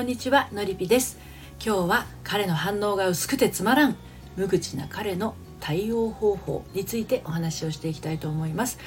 [0.00, 1.18] こんにちはのりぴです。
[1.62, 3.96] 今日は彼の反応が薄くてつまらん。
[4.34, 8.78] 無口な彼の対応方法についてお話をしていきたいと思います。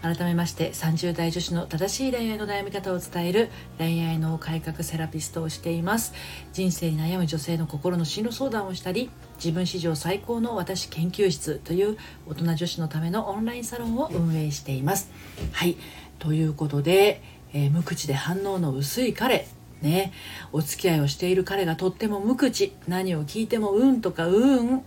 [0.00, 6.14] 改めまして30代女子の正しい恋愛の悩み方を伝える恋愛の改革セラピストをしています。
[6.54, 15.10] 人生に悩む女性の心の進路相談をしたり自分史上最高の私研究室という大人女子のためのオンラインサロンを運営しています。
[15.52, 15.76] はい。
[16.18, 19.46] ということで、えー、無口で反応の薄い彼
[19.82, 20.12] ね。
[20.52, 22.72] お付き合いをしている彼がとっても無口。
[22.86, 24.82] 何を聞いてもうんとかうん。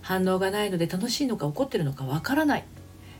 [0.00, 2.64] 反応がないので楽しいのか怒ってるのかわからない。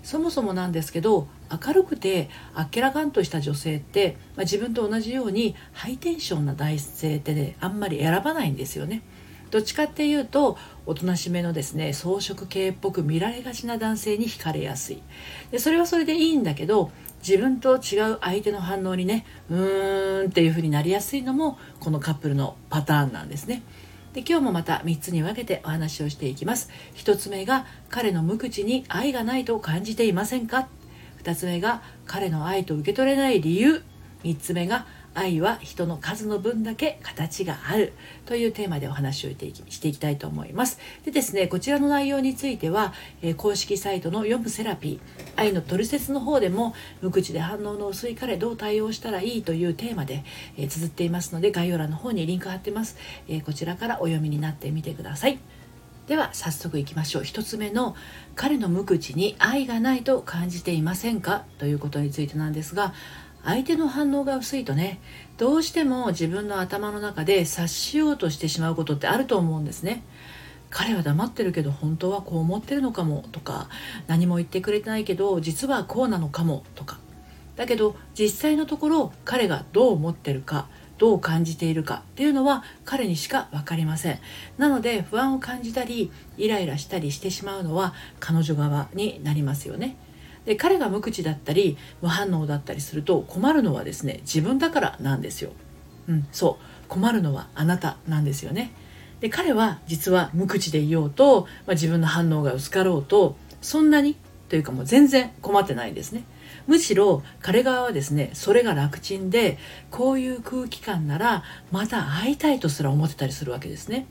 [0.03, 9.03] そもそもなんですけど明るくてあっけらかんとした女性って、まあ、自分と同じようにハイテンションな男性ってねあんまり選ばないんですよね。
[9.51, 15.03] どっちかっていうとおとなしめのですね装飾系っぽく見られがちな男性に惹かれやすい。
[15.51, 16.91] でそれはそれでいいんだけど
[17.27, 23.63] 自分と違う相手の反応にねうーんっていう風になりやすいのもこのカップルのパターンなんですね。
[24.15, 26.71] で今日もまた3つに分けてお話をしていきます。
[26.95, 30.69] 1つ目が彼の無口に愛がないと感じていませんか
[31.23, 33.83] ？2つ目が彼の愛と受け取れない理由。
[34.25, 37.93] 3つ目が愛は人の数の分だけ形がある
[38.27, 39.37] というテーマでお話をし
[39.81, 40.79] ていきたいと思います。
[41.05, 42.93] でですね、こちらの内容については、
[43.23, 50.25] え、公式サイトの読むセラピー、愛のトリセツの方でも、無口で反応の薄い彼どう対応したらいいというテーマで、
[50.57, 52.97] えー、綴っていますので、概要欄の方にリンク貼ってます。
[53.29, 55.39] え、こちらからお読みになってみてください。
[56.09, 57.95] では早速いきましょう1つ目の
[58.35, 61.45] 彼の無口に愛がないと感じていませんか？
[61.59, 62.95] ということについてなんですが
[63.49, 65.01] 相手の反応が薄いとね
[65.39, 70.03] どうしても自分の頭の中で察しようとしてしまうことってあると思うんですね。
[70.69, 73.71] 彼は黙ってるけど本当はこう思ってるのかもとか
[74.07, 76.99] 何も言ってくれてないけど実はこうなのかもとか。
[77.57, 80.69] だけど実際のところ彼がどう思ってるか
[80.99, 84.19] どう感じているかっていうのは彼にしか分かりません。
[84.59, 89.97] なので不安を感じたりイライラしたりしてしまうのは彼女側になりますよね。
[90.49, 95.51] で彼が無口だったり無反応だったりすると困るのはですね自分だからなんですよ。
[96.09, 98.73] うん、そう困るのはあなたなんですよね。
[99.21, 104.17] で彼は実は無口でいようと、まあ、自分の反応が薄かろうとそんなに
[104.49, 106.25] というかもう全然困ってないんですね。
[106.67, 109.59] むしろ彼側はですねそれが楽ちんで
[109.91, 114.07] こういう空気感ならまた会いたいとすら思ってたりするわけですね。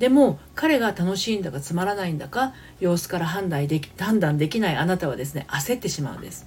[0.00, 6.46] でも彼が楽しいんだかつまらないんだか様子から判断でき判断できないあなたはですね焦ってしまうんです。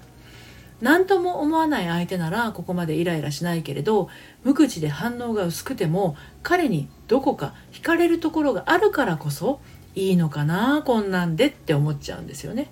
[0.82, 4.10] 何とも思わない相手ならここまでイライラしないけれど
[4.44, 9.62] 無口で反応が薄くても彼にどこか惹かれるところがあるからこそ
[9.96, 12.72] いいのかなこんなんでって思っちゃうんですよね。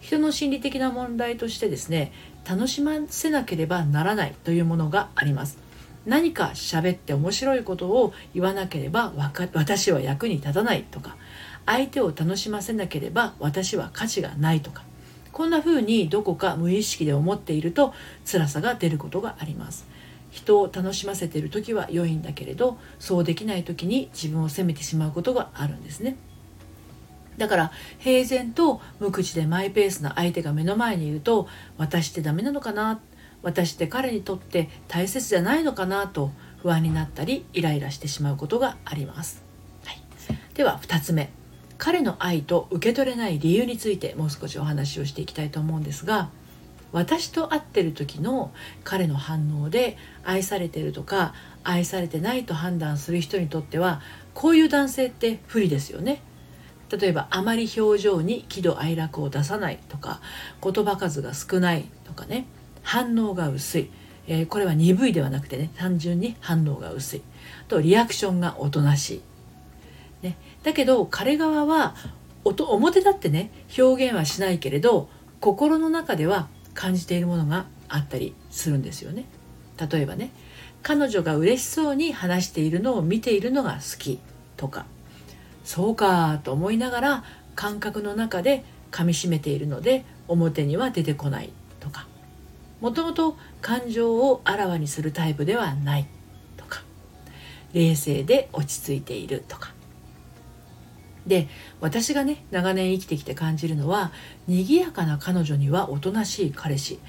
[0.00, 2.12] 人の心理的な問題としてですね
[2.48, 5.58] 楽しませなければならないというものがあります。
[6.06, 9.12] 何か喋って面白いことを言わなければ
[9.54, 11.16] 私は役に立たないとか
[11.66, 14.82] 相手を楽しませなければ私は価値がないとか
[15.32, 17.92] こんな風にどこか無意識で思っていると
[18.24, 19.84] 辛さが出ることがあります。
[20.30, 26.16] 人を楽しませている時は良いんだけれどそうできない時に自分を責めてしまうことがあるんですね。
[27.36, 31.48] だから平然と無口でマイペースな相手が目の前にいると
[31.78, 33.00] 私ってダメなのかな
[33.44, 36.32] 私って彼にとって大切じゃないのかなと
[36.62, 39.44] 不安になったりイライラしてしまうことがあります、
[39.84, 40.02] はい、
[40.54, 41.30] では2つ目。
[41.76, 46.30] 彼の愛と受け取れない理由についてもう少しお話をしていきたいと思うんですが
[46.92, 48.52] 私と会ってる時の
[48.84, 51.34] 彼の反応で愛されてるとか
[51.64, 54.00] 愛されてないと判断する人にとっては
[54.32, 56.22] こういう男性って不利ですよね。
[56.96, 60.20] 例えばあまり表情に喜怒哀楽を出さないとか
[60.62, 62.46] 言葉数が少ないとかね。
[62.84, 63.90] 反応が薄い、
[64.28, 67.22] えー、これは鈍いではなくてね単純に反応が薄い。
[67.66, 69.22] とリアクションがおとなし
[70.22, 71.96] い、ね、だけど彼側は
[72.44, 75.08] 表立ってね表現はしないけれど
[75.40, 79.24] 心の中では感じているものがあったりするんですよね。
[79.90, 80.30] 例えばね
[80.82, 84.20] 彼女が嬉しそうに話しているのを見ているのが好き
[84.56, 84.86] とか
[85.64, 87.24] そうかと思いながら
[87.56, 91.50] 感覚の中で噛みしめているので表には出てこない
[91.80, 92.06] とか。
[92.84, 96.06] もともと感情をあらわにするタイプではない
[96.58, 96.82] とか
[97.72, 99.72] 冷静で落ち着いているとか。
[101.26, 101.48] で
[101.80, 104.12] 私がね長年生きてきて感じるのは
[104.46, 107.00] 賑やかな彼女にはおとなしい彼氏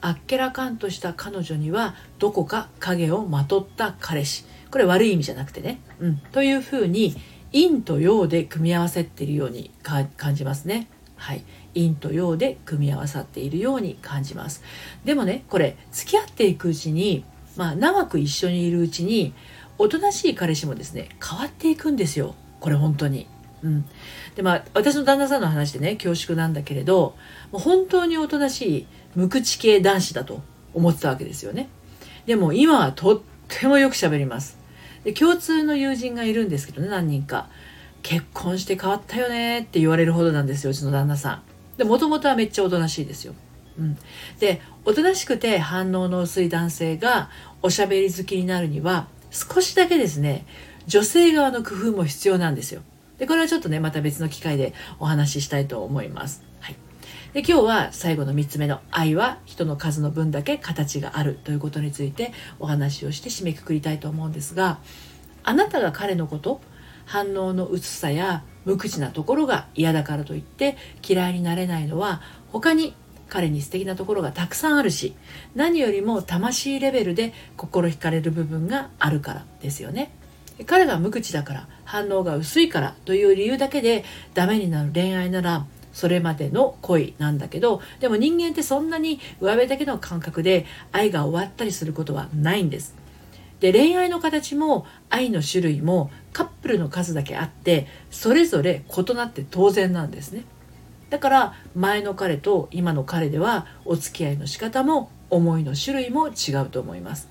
[0.00, 4.44] あっけらかんとした彼女にはどこか影をまとった彼氏。
[4.70, 7.16] これ悪い意味じゃなくてね、うん、というふうに
[7.52, 10.86] 陰と陽で組み合わせているように感じますね。
[11.16, 11.44] はい、
[11.74, 14.62] 陰と陽で組み合わさっているように感じます
[15.04, 17.24] でもねこれ付き合っていくうちに
[17.56, 19.32] まあ、長く一緒にいるうちに
[19.78, 23.26] おとなしい彼氏もですね変わっていくんですよこれ本当に。
[23.62, 23.84] うん、
[24.34, 27.16] でまあ私の旦那さんの話でね恐縮なんだけれど
[27.50, 30.42] もう本当におとなしい無口系男子だと
[30.74, 31.68] 思ってたわけですよね。
[32.26, 34.58] でも今はとってもよく喋ります。
[35.04, 37.48] で共通の友人がいるんですけどね何人か。
[38.04, 41.42] 結婚して変わったよねって言われるほどなんですようちの旦那さん。
[41.78, 43.34] でもともとはめっちゃおとなしいですよ。
[43.78, 43.98] うん、
[44.38, 47.30] でおとなしくて反応の薄い男性が
[47.62, 50.46] おしゃべり好きになるには少しだけですね
[50.86, 52.82] 女性側の工夫も必要なんですよ。
[53.18, 56.42] でこれはちょっとねまた別の機会でお話ししたいと思います。
[56.60, 56.76] はい、
[57.32, 64.78] で今日は最後の3つ目の「愛は人の数の分だけ形がある」ということについてお話をして締めくくりたいと思うんですが
[65.42, 66.60] あなたが彼のこと
[67.04, 72.94] 反応の薄さや無口なところが嫌だからといって嫌いになれないのは他に
[73.28, 75.14] 彼に素敵なところがたくさんあるし
[75.54, 80.12] 何よりも魂レベルで心惹かれる部分があるからですよね。
[80.66, 84.04] 彼が無口だから反応が薄いからという理由だけで
[84.34, 92.94] ダメになる恋愛ならそれまでの恋なんだけどでも人間ってそんなに上辺だけの感覚で愛が終わったりすることはないんです。
[93.60, 100.44] で恋愛の形も愛の種類もカップルの数だけあってそれぞれ異なって当然なんですね。
[101.10, 107.28] だから前の彼と今の彼ではお付き合いの仕方も思いの種類も違うと思います。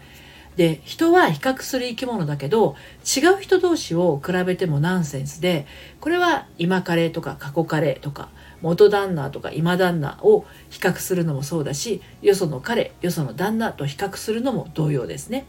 [0.56, 5.66] で人は比較する生き物だけど違う人同士を比べてもナンセンスで
[6.00, 8.30] これは今彼とか過去彼とか
[8.62, 15.46] 元旦那とか今旦那を比較するのもそうだしよその彼よその旦那と比較するのも同様ですね。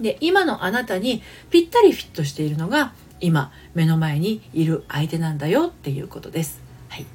[0.00, 6.62] で今のあなたにぴったりフィットしているのが今目の前にいる相手なんだよっていうことです。
[6.88, 7.06] はい、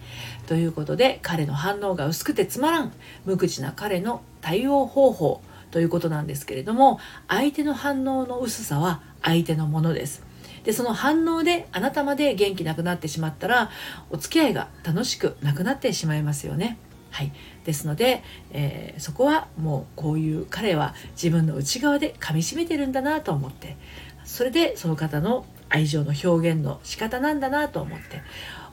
[0.47, 2.93] ということで彼の反応が薄くてつまらん
[3.25, 5.41] 無口な彼の対応方法
[5.71, 10.23] ということなんですけれども相手の反応の薄さは相手のものです。
[10.63, 13.69] でその反応であなたまで元気なくなってしまったら
[14.09, 16.77] お付き合いが楽しくなくなってしまいますよね。
[17.15, 17.31] はい、
[17.63, 23.77] ですので、えー、そこはもうこういう彼は自分の内側で噛みしめてるんだなと思って
[24.25, 28.21] それでその方の愛情の表現の仕方なんだなと思って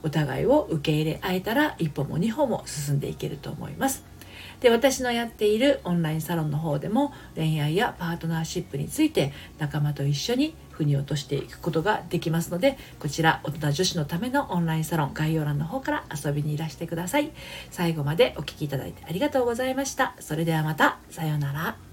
[0.02, 4.04] お互いを受け入れ合えたら一歩も二歩も進んでいけると思います。
[4.58, 17.30] で私のやっているオンラインサロンの方でも恋愛やパートナーシップについて仲間と一緒に腑に落としていくことができますのでこちら大人女子のためのオンラインサロン概要欄の方から遊びにいらしてください。
[17.70, 20.14] 最後までお聴きいただいてありがとうございました。
[20.20, 20.98] それではまた。
[21.10, 21.91] さようなら。